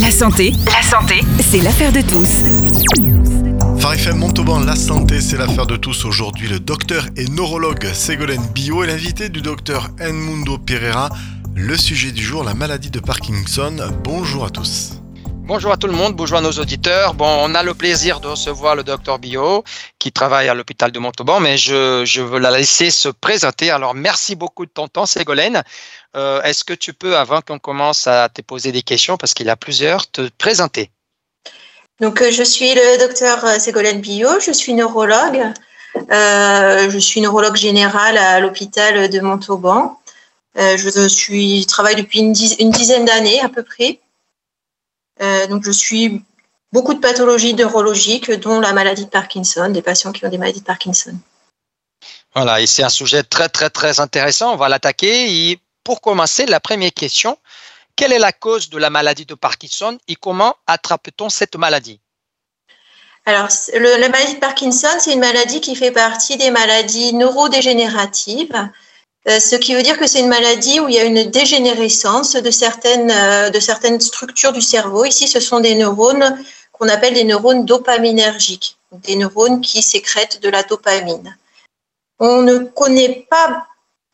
[0.00, 2.42] La santé, la santé, c'est l'affaire de tous.
[3.78, 6.06] Phare FM Montauban, la santé, c'est l'affaire de tous.
[6.06, 11.10] Aujourd'hui, le docteur et neurologue Ségolène Bio est l'invité du docteur Enmundo Pereira.
[11.54, 13.76] Le sujet du jour, la maladie de Parkinson.
[14.02, 15.02] Bonjour à tous.
[15.44, 17.14] Bonjour à tout le monde, bonjour à nos auditeurs.
[17.14, 19.64] Bon, on a le plaisir de recevoir le docteur Bio
[19.98, 23.70] qui travaille à l'hôpital de Montauban, mais je, je, veux la laisser se présenter.
[23.70, 25.62] Alors, merci beaucoup de ton temps, Ségolène.
[26.16, 29.46] Euh, Est-ce que tu peux, avant qu'on commence à te poser des questions, parce qu'il
[29.46, 30.90] y a plusieurs, te présenter?
[32.00, 35.52] Donc, euh, je suis le docteur euh, Ségolène Bio, je suis neurologue.
[36.10, 40.00] Euh, je suis neurologue générale à l'hôpital de Montauban.
[40.58, 44.00] Euh, je suis, travaille depuis une, dizaine d'années à peu près.
[45.48, 46.24] Donc, je suis
[46.72, 50.60] beaucoup de pathologies neurologiques, dont la maladie de Parkinson, des patients qui ont des maladies
[50.60, 51.14] de Parkinson.
[52.34, 54.52] Voilà, et c'est un sujet très, très, très intéressant.
[54.52, 55.60] On va l'attaquer.
[55.84, 57.38] Pour commencer, la première question
[57.96, 62.00] quelle est la cause de la maladie de Parkinson et comment attrape-t-on cette maladie?
[63.26, 68.70] Alors, la maladie de Parkinson, c'est une maladie qui fait partie des maladies neurodégénératives.
[69.28, 72.34] Euh, ce qui veut dire que c'est une maladie où il y a une dégénérescence
[72.34, 75.04] de certaines, euh, de certaines structures du cerveau.
[75.04, 80.48] Ici, ce sont des neurones qu'on appelle des neurones dopaminergiques, des neurones qui sécrètent de
[80.48, 81.36] la dopamine.
[82.18, 83.68] On ne connaît pas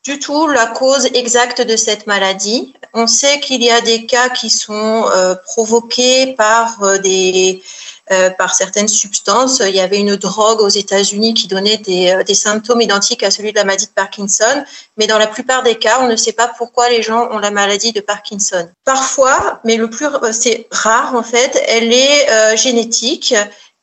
[0.05, 2.75] du tout la cause exacte de cette maladie.
[2.95, 7.63] On sait qu'il y a des cas qui sont euh, provoqués par euh, des
[8.11, 9.61] euh, par certaines substances.
[9.61, 13.53] Il y avait une drogue aux États-Unis qui donnait des, des, symptômes identiques à celui
[13.53, 14.65] de la maladie de Parkinson,
[14.97, 17.51] mais dans la plupart des cas, on ne sait pas pourquoi les gens ont la
[17.51, 18.67] maladie de Parkinson.
[18.87, 23.35] Parfois, mais le plus c'est rare en fait, elle est génétique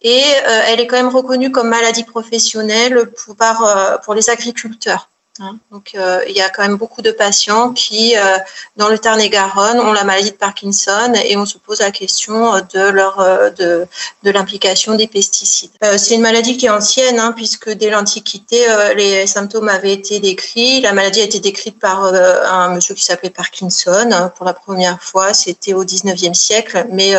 [0.02, 0.24] et
[0.68, 5.08] elle est quand même reconnue comme maladie professionnelle pour, par, pour les agriculteurs.
[5.42, 5.58] Hein.
[5.70, 8.38] Donc, euh, il y a quand même beaucoup de patients qui, euh,
[8.78, 12.80] dans le Tarn-et-Garonne, ont la maladie de Parkinson et on se pose la question de
[12.80, 13.86] leur euh, de,
[14.24, 15.72] de l'implication des pesticides.
[15.84, 19.92] Euh, c'est une maladie qui est ancienne, hein, puisque dès l'Antiquité, euh, les symptômes avaient
[19.92, 20.80] été décrits.
[20.80, 24.32] La maladie a été décrite par un monsieur qui s'appelait Parkinson.
[24.38, 27.14] Pour la première fois, c'était au 19e siècle, mais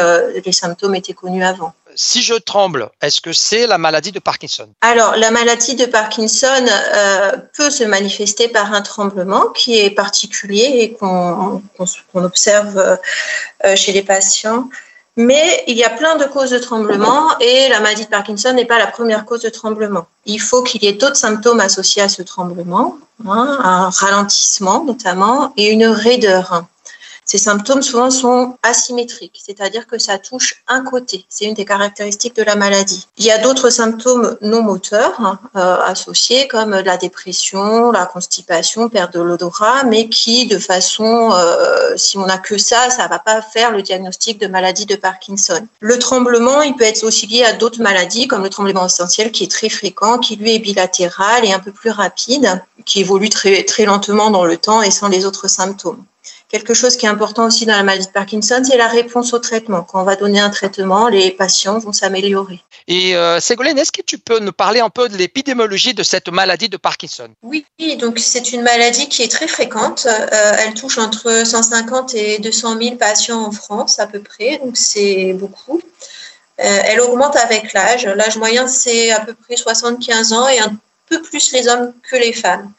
[0.45, 4.69] les symptômes étaient connus avant si je tremble, est-ce que c'est la maladie de Parkinson?
[4.83, 6.65] Alors, la maladie de Parkinson
[6.95, 12.79] euh, peut se manifester par un tremblement qui est particulier et qu'on qu qu observe
[12.79, 14.69] euh, chez les patients.
[15.17, 18.67] Mais il y a plein de causes de tremblement et la maladie de Parkinson n'est
[18.67, 20.07] pas la première cause de tremblement.
[20.27, 25.55] Il faut qu'il y ait d'autres symptômes associés à ce tremblement, hein, un ralentissement notamment
[25.57, 26.65] et une raideur.
[27.27, 31.27] Ces symptômes souvent sont asymétriques, c'est-à-dire que ça touche un côté.
[31.29, 33.09] C'est une des caractéristiques de la maladie.
[33.19, 38.89] Il y a d'autres symptômes non moteurs hein, euh, associés comme la dépression, la constipation,
[38.89, 43.19] perte de l'odorat, mais qui, de façon, euh, si on n'a que ça, ça va
[43.19, 45.67] pas faire le diagnostic de maladie de Parkinson.
[45.81, 49.43] Le tremblement, il peut être aussi lié à d'autres maladies comme le tremblement essentiel qui
[49.43, 53.65] est très fréquent, qui lui est bilatéral et un peu plus rapide, qui évolue très,
[53.65, 56.05] très lentement dans le temps et sans les autres symptômes.
[56.49, 59.41] Quelque chose qui est important aussi dans la maladie de Parkinson, c'est la réponse au
[59.41, 59.83] traitement.
[59.83, 62.61] Quand on va donner un traitement, les patients vont s'améliorer.
[62.87, 66.29] Et euh, Ségolène, est-ce que tu peux nous parler un peu de l'épidémiologie de cette
[66.29, 67.29] maladie de Parkinson?
[67.43, 67.67] Oui,
[67.99, 70.07] donc c'est une maladie qui est très fréquente.
[70.07, 74.77] Euh, elle touche entre 150 et 200 000 patients en France à peu près, donc
[74.77, 75.81] c'est beaucoup.
[76.61, 78.07] Euh, elle augmente avec l'âge.
[78.07, 80.73] L'âge moyen, c'est à peu près 75 ans et un
[81.09, 82.73] peu plus les hommes que les femmes.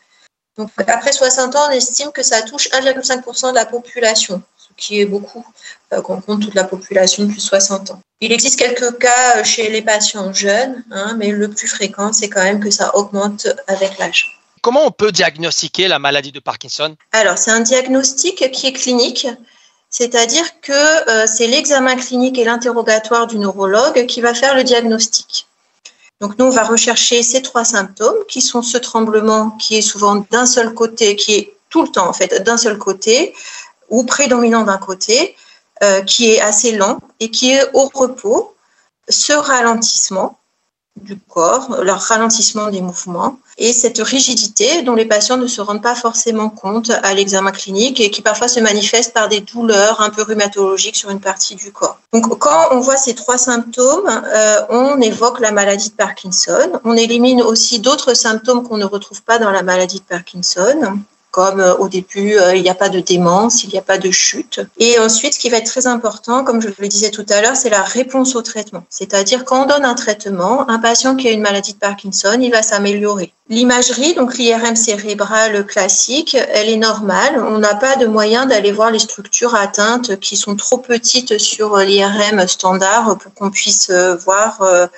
[0.58, 5.00] Donc, après 60 ans, on estime que ça touche 1,5% de la population, ce qui
[5.00, 5.46] est beaucoup
[5.94, 8.02] euh, quand on compte toute la population de plus de 60 ans.
[8.22, 12.44] Il existe quelques cas chez les patients jeunes, hein, mais le plus fréquent, c'est quand
[12.44, 14.40] même que ça augmente avec l'âge.
[14.62, 16.96] Comment on peut diagnostiquer la maladie de Parkinson?
[17.12, 19.28] Alors, c'est un diagnostic qui est clinique,
[19.92, 20.74] c'est-à-dire que
[21.10, 25.48] euh, c'est l'examen clinique et l'interrogatoire du neurologue qui va faire le diagnostic.
[26.20, 30.26] Donc nous, on va rechercher ces trois symptômes qui sont ce tremblement qui est souvent
[30.32, 33.36] d'un seul côté, qui est tout le temps en fait d'un seul côté
[33.90, 35.36] ou prédominant d'un côté,
[35.84, 38.56] euh, qui est assez lent et qui est au repos,
[39.10, 40.37] ce ralentissement
[41.02, 45.82] du corps, leur ralentissement des mouvements et cette rigidité dont les patients ne se rendent
[45.82, 50.10] pas forcément compte à l'examen clinique et qui parfois se manifeste par des douleurs un
[50.10, 52.00] peu rhumatologiques sur une partie du corps.
[52.14, 56.80] Donc quand on voit ces trois symptômes, euh, on évoque la maladie de Parkinson.
[56.84, 61.00] On élimine aussi d'autres symptômes qu'on ne retrouve pas dans la maladie de Parkinson
[61.38, 64.60] comme au début, il n'y a pas de démence, il n'y a pas de chute.
[64.80, 67.56] Et ensuite, ce qui va être très important, comme je le disais tout à l'heure,
[67.56, 68.84] c'est la réponse au traitement.
[68.90, 72.50] C'est-à-dire quand on donne un traitement, un patient qui a une maladie de Parkinson, il
[72.50, 73.34] va s'améliorer.
[73.50, 77.40] L'imagerie, donc l'IRM cérébrale classique, elle est normale.
[77.48, 81.78] On n'a pas de moyen d'aller voir les structures atteintes qui sont trop petites sur
[81.78, 83.92] l'IRM standard pour qu'on puisse
[84.26, 84.90] voir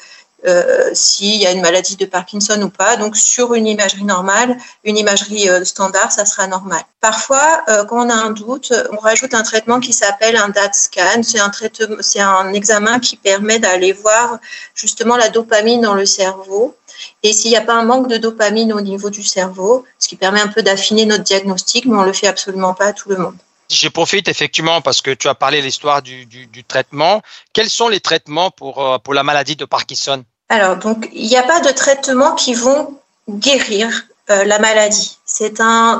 [0.46, 2.96] euh, s'il y a une maladie de Parkinson ou pas.
[2.96, 6.82] Donc, sur une imagerie normale, une imagerie euh, standard, ça sera normal.
[7.02, 10.74] Parfois, euh, quand on a un doute, on rajoute un traitement qui s'appelle un DAT
[10.74, 11.24] scan.
[11.24, 14.40] C'est un, traitement, c'est un examen qui permet d'aller voir
[14.76, 16.76] justement la dopamine dans le cerveau.
[17.24, 20.16] Et s'il n'y a pas un manque de dopamine au niveau du cerveau, ce qui
[20.16, 23.18] permet un peu d'affiner notre diagnostic, mais on le fait absolument pas à tout le
[23.18, 23.38] monde.
[23.70, 27.22] Je profite effectivement parce que tu as parlé l'histoire du, du, traitement.
[27.54, 30.24] Quels sont les traitements pour, euh, pour la maladie de Parkinson?
[30.50, 33.00] Alors, donc, il n'y a pas de traitements qui vont
[33.30, 35.20] guérir euh, la maladie.
[35.42, 35.50] Euh,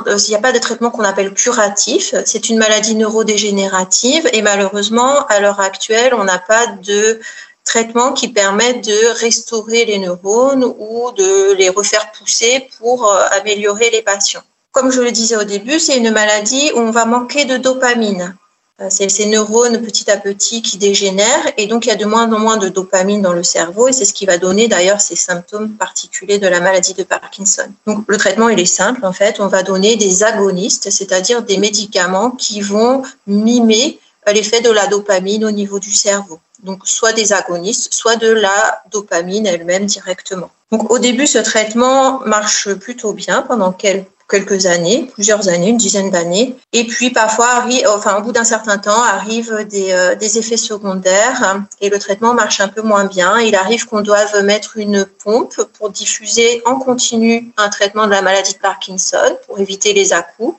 [0.06, 2.12] il n'y a pas de traitement qu'on appelle curatif.
[2.26, 7.20] C'est une maladie neurodégénérative et malheureusement, à l'heure actuelle, on n'a pas de
[7.64, 14.02] traitement qui permet de restaurer les neurones ou de les refaire pousser pour améliorer les
[14.02, 14.42] patients.
[14.72, 18.36] Comme je le disais au début, c'est une maladie où on va manquer de dopamine.
[18.80, 22.06] Euh, c'est ces neurones petit à petit qui dégénèrent et donc il y a de
[22.06, 25.00] moins en moins de dopamine dans le cerveau et c'est ce qui va donner d'ailleurs
[25.00, 27.66] ces symptômes particuliers de la maladie de Parkinson.
[27.86, 31.58] Donc le traitement il est simple en fait, on va donner des agonistes, c'est-à-dire des
[31.58, 33.98] médicaments qui vont mimer
[34.32, 36.40] l'effet de la dopamine au niveau du cerveau.
[36.62, 40.50] Donc soit des agonistes, soit de la dopamine elle-même directement.
[40.72, 45.76] Donc au début ce traitement marche plutôt bien pendant quelques quelques années, plusieurs années, une
[45.76, 46.56] dizaine d'années.
[46.72, 51.62] Et puis parfois, enfin, au bout d'un certain temps, arrivent des, euh, des, effets secondaires
[51.80, 53.38] et le traitement marche un peu moins bien.
[53.40, 58.22] Il arrive qu'on doive mettre une pompe pour diffuser en continu un traitement de la
[58.22, 60.56] maladie de Parkinson pour éviter les à-coups.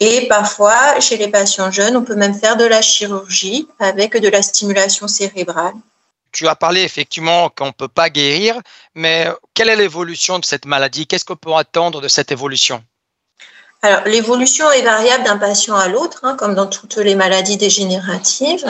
[0.00, 4.28] Et parfois, chez les patients jeunes, on peut même faire de la chirurgie avec de
[4.28, 5.74] la stimulation cérébrale
[6.32, 8.58] tu as parlé effectivement qu'on ne peut pas guérir,
[8.94, 11.06] mais quelle est l'évolution de cette maladie?
[11.06, 12.82] Qu'est-ce qu'on peut attendre de cette évolution?
[13.82, 18.64] Alors, l'évolution est variable d'un patient à l'autre, hein, comme dans toutes les maladies dégénératives,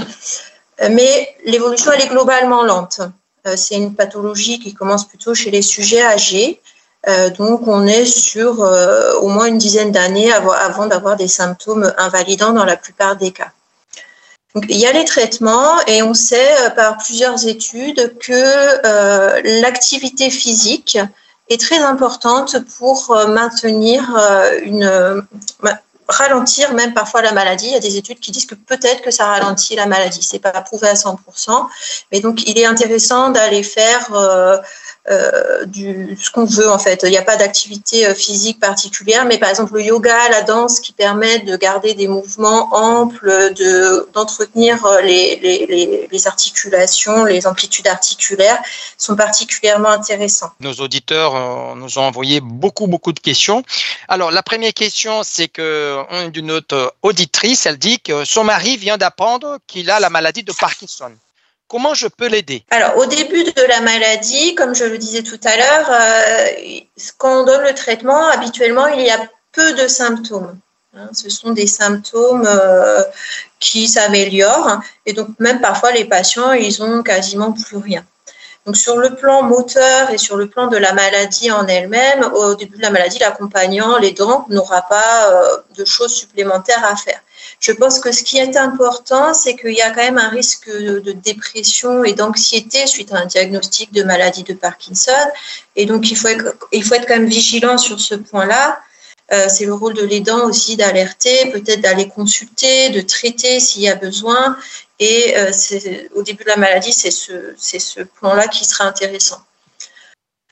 [0.91, 3.01] mais l'évolution, est globalement lente.
[3.47, 6.61] Euh, c'est une pathologie qui commence plutôt chez les sujets âgés,
[7.09, 11.93] euh, donc on est sur euh, au moins une dizaine d'années avant d'avoir des symptômes
[11.99, 13.53] invalidants dans la plupart des cas
[14.55, 20.31] il y a les traitements et on sait euh, par plusieurs études que euh, l'activité
[20.31, 20.99] physique
[21.49, 24.05] est très importante pour euh, maintenir
[24.63, 25.25] une
[26.09, 27.67] ralentir même parfois la maladie.
[27.67, 30.23] Il y a des études qui disent que peut-être que ça ralentit la maladie.
[30.23, 31.17] C'est pas prouvé à 100%,
[32.11, 34.11] mais donc il est intéressant d'aller faire
[35.11, 37.01] euh, du, ce qu'on veut en fait.
[37.03, 40.79] Il n'y a pas d'activité euh, physique particulière, mais par exemple le yoga, la danse
[40.79, 47.49] qui permet de garder des mouvements amples, de, d'entretenir euh, les, les, les, articulations, les
[47.49, 48.63] amplitudes articulaires
[48.97, 50.53] sont particulièrement intéressants.
[50.61, 53.65] Nos auditeurs nous ont envoyé beaucoup, beaucoup de questions.
[54.07, 58.99] Alors la première question, c'est que d'une autre auditrice, elle dit que son mari vient
[58.99, 61.11] d'apprendre qu'il a la maladie de Parkinson.
[61.73, 62.67] Comment je peux l'aider?
[62.71, 66.81] Alors, au début de la maladie, comme je le disais tout à l'heure, euh,
[67.17, 69.19] quand on donne le traitement, habituellement, il y a
[69.53, 70.59] peu de symptômes.
[70.95, 71.09] Hein.
[71.15, 73.03] ce sont des symptômes euh,
[73.59, 78.05] qui s'améliorent et donc même parfois les patients, ils ont quasiment plus rien.
[78.67, 82.55] Donc sur le plan moteur et sur le plan de la maladie en elle-même, au
[82.55, 87.21] début de la maladie, l'accompagnant, l'aidant n'aura pas euh, de choses supplémentaires à faire.
[87.59, 90.71] Je pense que ce qui est important, c'est qu'il y a quand même un risque
[90.71, 95.11] de, dépression et d'anxiété suite à un diagnostic de maladie de Parkinson.
[95.75, 98.81] Et donc, il faut être, il quand même vigilant sur ce point-là.
[99.33, 103.89] Euh, c'est le rôle de l'aidant aussi d'alerter, peut-être d'aller consulter, de traiter s'il y
[103.89, 104.57] a besoin.
[105.05, 105.51] Et euh,
[106.15, 109.41] au début de la maladie, c'est ce, plan-là qui sera intéressant.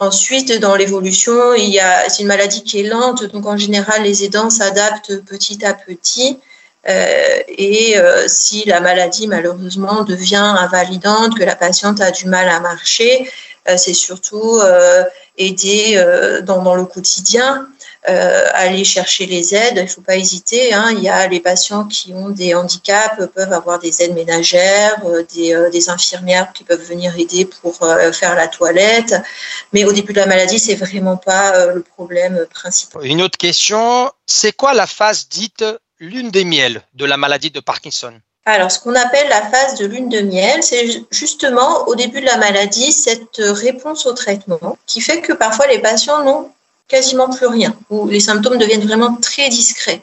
[0.01, 5.21] Ensuite, dans l'évolution, c'est une maladie qui est lente, donc en général, les aidants s'adaptent
[5.25, 6.41] petit à petit.
[6.89, 12.49] Euh, et euh, si la maladie malheureusement devient invalidante, que la patiente a du mal
[12.49, 13.31] à marcher,
[13.77, 14.59] c'est surtout
[15.37, 16.03] aider
[16.43, 17.69] dans, le quotidien,
[18.05, 19.75] aller chercher les aides.
[19.77, 20.73] Il ne faut pas hésiter.
[20.73, 20.91] Hein.
[20.93, 25.01] Il y a les patients qui ont des handicaps peuvent avoir des aides ménagères,
[25.35, 29.15] des, des infirmières qui peuvent venir aider pour faire la toilette.
[29.73, 33.05] Mais au début de la maladie, c'est vraiment pas le problème principal.
[33.05, 35.65] Une autre question, c'est quoi la phase dite
[36.01, 38.13] lune des miels de la maladie de Parkinson?
[38.47, 42.27] Alors, ce qu'on appelle la phase de lune de miel, c'est justement au début de
[42.27, 46.51] la maladie cette réponse au traitement qui fait que parfois les patients n'ont
[46.91, 50.03] quasiment plus rien, où les symptômes deviennent vraiment très discrets.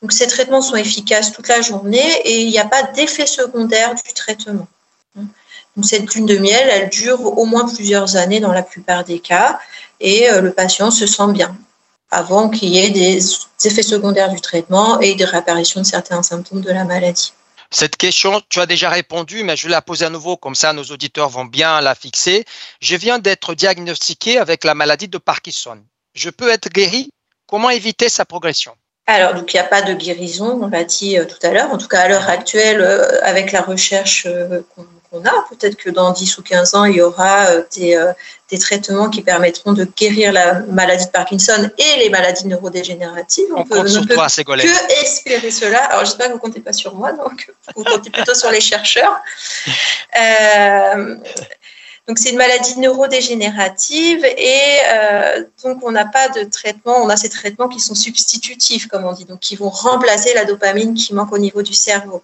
[0.00, 3.94] Donc ces traitements sont efficaces toute la journée et il n'y a pas d'effet secondaire
[3.94, 4.68] du traitement.
[5.82, 9.60] Cette lune de miel, elle dure au moins plusieurs années dans la plupart des cas
[10.00, 11.56] et euh, le patient se sent bien
[12.10, 13.18] avant qu'il y ait des
[13.64, 17.32] effets secondaires du traitement et des réapparitions de certains symptômes de la maladie.
[17.70, 20.84] Cette question, tu as déjà répondu, mais je la poser à nouveau, comme ça nos
[20.84, 22.44] auditeurs vont bien la fixer.
[22.80, 25.78] Je viens d'être diagnostiqué avec la maladie de Parkinson.
[26.14, 27.10] Je peux être guéri?
[27.46, 28.74] Comment éviter sa progression?
[29.06, 31.70] Alors, il n'y a pas de guérison, on l'a dit euh, tout à l'heure.
[31.70, 34.60] En tout cas, à l'heure actuelle, euh, avec la recherche euh,
[35.12, 38.12] a, peut-être que dans 10 ou 15 ans, il y aura des,
[38.50, 43.46] des, traitements qui permettront de guérir la maladie de Parkinson et les maladies neurodégénératives.
[43.56, 45.84] On, peut, compte sur toi, que espérer cela.
[45.86, 48.60] Alors, j'espère que vous ne comptez pas sur moi, donc vous comptez plutôt sur les
[48.60, 49.20] chercheurs.
[52.08, 57.18] Donc c'est une maladie neurodégénérative et euh, donc on n'a pas de traitement, on a
[57.18, 61.12] ces traitements qui sont substitutifs comme on dit, donc qui vont remplacer la dopamine qui
[61.12, 62.22] manque au niveau du cerveau.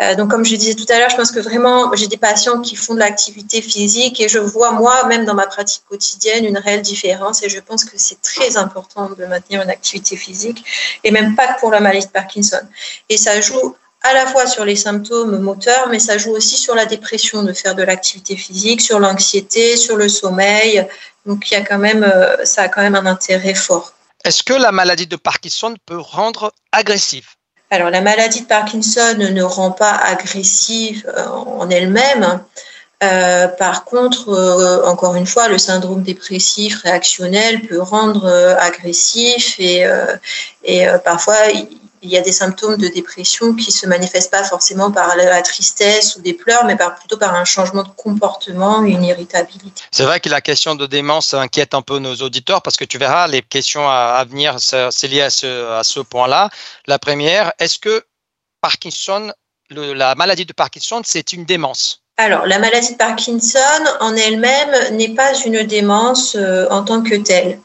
[0.00, 2.60] Euh, donc comme je disais tout à l'heure, je pense que vraiment j'ai des patients
[2.60, 6.58] qui font de l'activité physique et je vois moi même dans ma pratique quotidienne une
[6.58, 10.64] réelle différence et je pense que c'est très important de maintenir une activité physique
[11.02, 12.60] et même pas que pour la maladie de Parkinson.
[13.08, 16.74] Et ça joue à la fois sur les symptômes moteurs, mais ça joue aussi sur
[16.74, 20.86] la dépression de faire de l'activité physique, sur l'anxiété, sur le sommeil.
[21.26, 23.92] Donc il y a quand même, euh, ça a quand même un intérêt fort.
[24.24, 27.37] Est-ce que la maladie de Parkinson peut rendre agressive?
[27.70, 32.40] Alors la maladie de Parkinson ne rend pas agressive euh, en elle-même.
[33.02, 38.26] Euh, par contre, encore une fois, le syndrome dépressif réactionnel peut rendre
[38.58, 39.86] agressif et,
[40.64, 41.36] et parfois
[42.02, 46.16] il y a des symptômes de dépression qui se manifestent pas forcément par la tristesse
[46.16, 49.82] ou des pleurs, mais par, plutôt par un changement de comportement, une irritabilité.
[49.90, 52.98] C'est vrai que la question de démence inquiète un peu nos auditeurs parce que tu
[52.98, 56.50] verras les questions à, venir, c'est lié à ce, à ce point-là.
[56.86, 58.04] La première, est-ce que
[58.60, 59.32] Parkinson,
[59.70, 62.02] la maladie de Parkinson, c'est une démence?
[62.20, 63.58] Alors, la maladie de Parkinson
[64.00, 67.60] en elle-même n'est pas une démence euh, en tant que telle.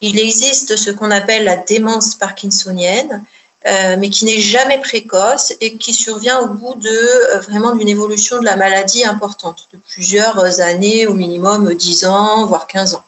[0.00, 3.24] Il existe ce qu'on appelle la démence parkinsonienne,
[3.66, 7.88] euh, mais qui n'est jamais précoce et qui survient au bout de euh, vraiment d'une
[7.88, 13.04] évolution de la maladie importante, de plusieurs années, au minimum 10 ans, voire 15 ans.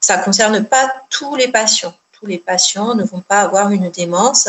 [0.00, 1.94] Ça ne concerne pas tous les patients.
[2.12, 4.48] Tous les patients ne vont pas avoir une démence,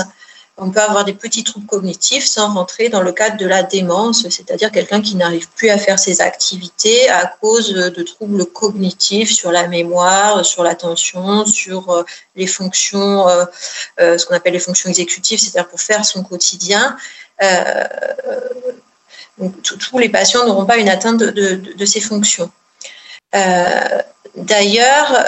[0.59, 4.27] on peut avoir des petits troubles cognitifs sans rentrer dans le cadre de la démence,
[4.27, 9.51] c'est-à-dire quelqu'un qui n'arrive plus à faire ses activités à cause de troubles cognitifs sur
[9.51, 12.03] la mémoire, sur l'attention, sur euh,
[12.35, 13.45] les fonctions, euh,
[13.99, 16.97] euh, ce qu'on appelle les fonctions exécutives, c'est-à-dire pour faire son quotidien.
[19.63, 22.49] tous les patients n'auront pas une atteinte de, ces fonctions.
[24.35, 25.25] D'ailleurs,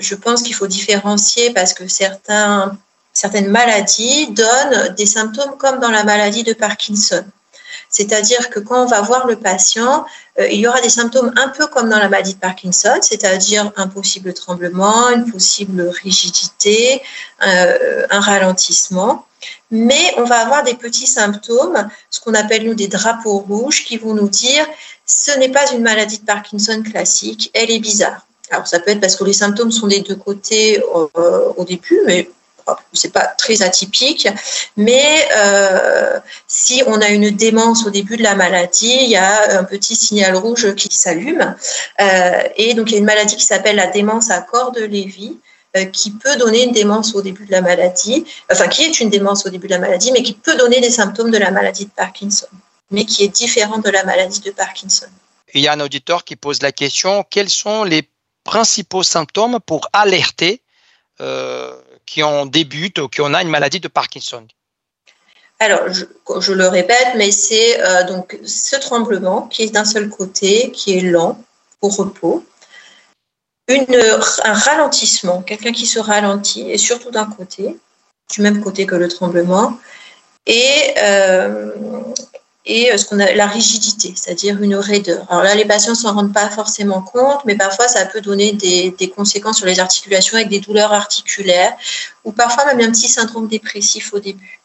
[0.00, 2.76] je pense qu'il faut différencier parce que certains
[3.14, 7.24] certaines maladies donnent des symptômes comme dans la maladie de Parkinson.
[7.88, 10.04] C'est-à-dire que quand on va voir le patient,
[10.40, 13.72] euh, il y aura des symptômes un peu comme dans la maladie de Parkinson, c'est-à-dire
[13.76, 17.00] un possible tremblement, une possible rigidité,
[17.46, 19.26] euh, un ralentissement.
[19.70, 23.96] Mais on va avoir des petits symptômes, ce qu'on appelle nous des drapeaux rouges, qui
[23.96, 24.66] vont nous dire
[25.06, 28.26] ce n'est pas une maladie de Parkinson classique, elle est bizarre.
[28.50, 30.82] Alors ça peut être parce que les symptômes sont des deux côtés
[31.16, 32.28] euh, au début, mais
[32.92, 34.28] c'est pas très atypique,
[34.76, 39.58] mais euh, si on a une démence au début de la maladie, il y a
[39.58, 41.54] un petit signal rouge qui s'allume.
[42.00, 44.82] Euh, et donc, il y a une maladie qui s'appelle la démence à corps de
[44.82, 45.38] Lévy,
[45.76, 49.10] euh, qui peut donner une démence au début de la maladie, enfin, qui est une
[49.10, 51.86] démence au début de la maladie, mais qui peut donner des symptômes de la maladie
[51.86, 52.46] de Parkinson,
[52.90, 55.06] mais qui est différent de la maladie de Parkinson.
[55.52, 58.08] Il y a un auditeur qui pose la question, quels sont les
[58.44, 60.62] principaux symptômes pour alerter
[62.06, 64.46] qui ont débutent ou qui ont une maladie de Parkinson.
[65.60, 70.70] Alors, je, le répète, mais c'est euh, donc ce tremblement qui est d'un seul côté,
[70.72, 71.42] qui est lent,
[71.80, 72.44] au repos,
[73.68, 77.78] un ralentissement, quelqu'un qui se ralentit, et surtout d'un côté,
[78.32, 79.78] du même côté que le tremblement,
[80.46, 81.70] et euh,
[82.66, 82.96] et euh,
[83.34, 85.26] la rigidité, c'est-à-dire une raideur.
[85.30, 89.12] Alors là, les patients s'en rendent pas forcément compte, mais parfois ça peut donner des,
[89.14, 91.74] conséquences sur les articulations avec des douleurs articulaires
[92.24, 94.60] ou parfois même un petit syndrome dépressif au début.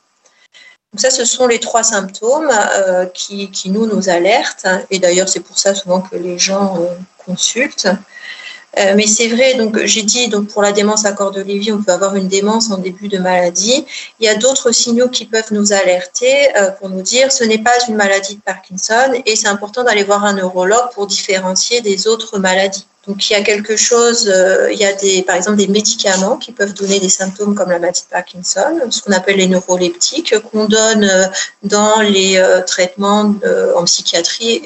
[0.94, 4.68] Donc ça, ce sont les trois symptômes euh, qui, nous alertent.
[4.90, 7.88] Et d'ailleurs, c'est pour ça souvent que les gens euh, consultent.
[8.78, 11.82] Euh, mais c'est vrai, donc j'ai dit, donc pour la démence à corps de on
[11.82, 13.86] peut avoir une démence en début de maladie.
[14.20, 17.58] Il y a d'autres signaux qui peuvent nous alerter euh, pour nous dire ce n'est
[17.58, 22.08] pas une maladie de Parkinson et c'est important d'aller voir un neurologue pour différencier des
[22.08, 22.86] autres maladies.
[23.08, 26.36] Donc il y a quelque chose, euh, il y a des, par exemple des médicaments
[26.36, 30.36] qui peuvent donner des symptômes comme la maladie de Parkinson, ce qu'on appelle les neuroleptiques,
[30.52, 31.26] qu'on donne euh,
[31.64, 33.34] dans les euh, traitements
[33.76, 34.62] en psychiatrie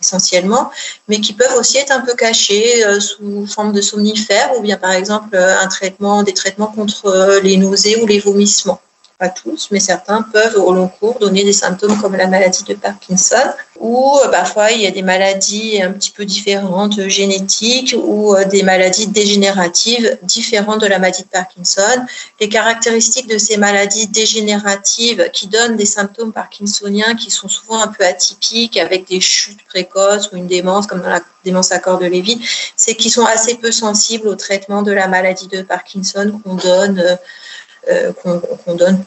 [0.00, 0.70] essentiellement,
[1.08, 4.92] mais qui peuvent aussi être un peu cachés sous forme de somnifères ou bien par
[4.92, 8.80] exemple un traitement, des traitements contre les nausées ou les vomissements
[9.18, 12.74] pas tous, mais certains peuvent au long cours donner des symptômes comme la maladie de
[12.74, 17.96] Parkinson, ou euh, parfois il y a des maladies un petit peu différentes euh, génétiques
[17.98, 22.06] ou euh, des maladies dégénératives différentes de la maladie de Parkinson.
[22.40, 27.88] Les caractéristiques de ces maladies dégénératives qui donnent des symptômes parkinsoniens qui sont souvent un
[27.88, 31.98] peu atypiques avec des chutes précoces ou une démence comme dans la démence à corps
[31.98, 32.40] de Lévy,
[32.76, 37.18] c'est qu'ils sont assez peu sensibles au traitement de la maladie de Parkinson qu'on donne
[37.88, 39.04] euh, qu'on donne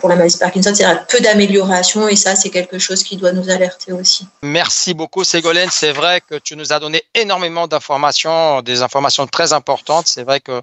[0.00, 3.32] pour la maladie de Parkinson, c'est peu d'amélioration et ça, c'est quelque chose qui doit
[3.32, 4.26] nous alerter aussi.
[4.42, 5.70] Merci beaucoup, Ségolène.
[5.70, 10.08] C'est vrai que tu nous as donné énormément d'informations, des informations très importantes.
[10.08, 10.60] C'est vrai que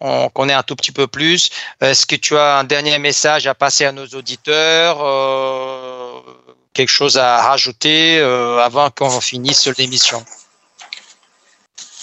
[0.00, 1.50] on connaît un tout petit peu plus.
[1.80, 6.20] Est-ce que tu as un dernier message à passer à nos auditeurs euh,
[6.72, 10.24] Quelque chose à rajouter euh, avant qu'on finisse l'émission?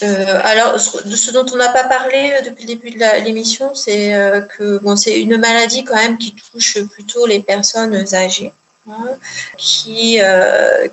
[0.03, 3.73] Euh, alors, de ce dont on n'a pas parlé euh, depuis le début de l'émission,
[3.75, 8.51] c'est euh, que bon, c'est une maladie quand même qui touche plutôt les personnes âgées,
[8.89, 9.17] hein,
[9.57, 10.19] qui,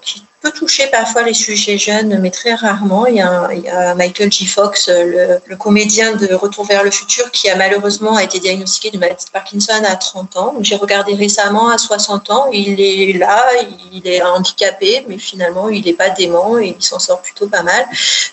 [0.02, 3.06] qui peut toucher parfois les sujets jeunes, mais très rarement.
[3.06, 4.46] Il y a, Michael J.
[4.46, 9.24] Fox, le, comédien de Retour vers le futur, qui a malheureusement été diagnostiqué de maladie
[9.24, 10.54] de Parkinson à 30 ans.
[10.60, 13.44] J'ai regardé récemment à 60 ans, il est là,
[13.92, 17.62] il est handicapé, mais finalement il n'est pas dément et il s'en sort plutôt pas
[17.62, 17.86] mal.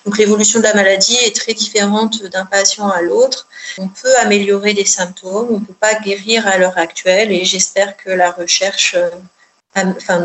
[0.05, 3.47] Donc l'évolution de la maladie est très différente d'un patient à l'autre.
[3.77, 7.95] On peut améliorer des symptômes, on ne peut pas guérir à l'heure actuelle et j'espère
[7.97, 8.95] que la recherche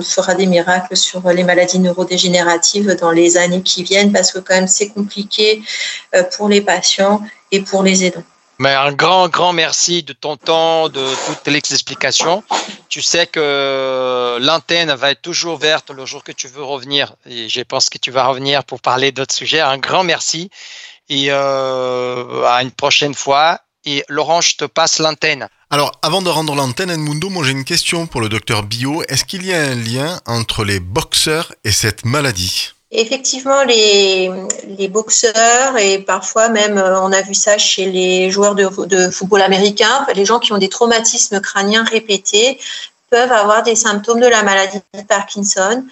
[0.03, 4.55] fera des miracles sur les maladies neurodégénératives dans les années qui viennent parce que quand
[4.55, 5.63] même c'est compliqué
[6.15, 7.21] euh, pour les patients
[7.51, 8.25] et pour les aidants.
[8.59, 12.45] Mais un grand, grand merci de ton temps, de toutes les explications.
[12.89, 17.17] Tu sais que l'antenne va être toujours verte le jour que tu veux revenir.
[17.27, 19.61] Et je pense que tu vas revenir pour parler d'autres sujets.
[19.61, 20.51] Un grand merci
[21.09, 23.61] et euh, à une prochaine fois.
[23.85, 25.49] Et Laurent, je te passe l'antenne.
[25.75, 29.03] Alors, avant de rendre l'antenne Edmundo, moi j'ai une question pour le docteur Bio.
[29.09, 32.71] Est-ce qu'il y a un lien entre les boxeurs et cette maladie?
[32.93, 34.31] Effectivement, les,
[34.89, 39.43] boxeurs et parfois même, euh, on a vu ça chez les joueurs de, de, football
[39.43, 42.61] américain, les gens qui ont des traumatismes crâniens répétés
[43.11, 45.85] peuvent avoir des symptômes de la maladie de Parkinson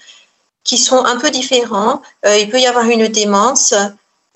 [0.62, 2.02] qui sont un peu différents.
[2.24, 3.74] Euh, il peut y avoir une démence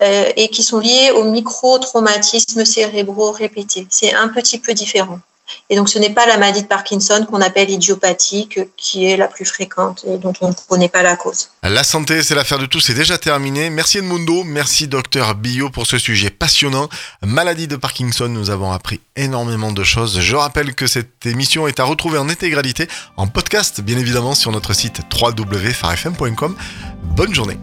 [0.03, 3.87] euh, et qui sont liés aux micro-traumatismes cérébraux répétés.
[3.89, 5.21] C'est un petit peu différent.
[5.69, 9.27] Et donc, ce n'est pas la maladie de Parkinson qu'on appelle idiopathique, qui est la
[9.27, 11.49] plus fréquente et dont on ne connaît pas la cause.
[11.63, 13.69] La santé, c'est l'affaire de tous, c'est déjà terminé.
[13.69, 16.89] Merci Edmundo, merci docteur Bio pour ce sujet passionnant.
[17.21, 20.19] Maladie de Parkinson, nous avons appris énormément de choses.
[20.19, 24.51] Je rappelle que cette émission est à retrouver en intégralité, en podcast, bien évidemment, sur
[24.51, 26.55] notre site www.farfm.com.
[27.15, 27.57] Bonne journée.